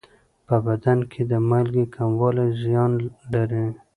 [0.47, 2.91] په بدن کې د مالګې کموالی زیان
[3.33, 3.65] لري.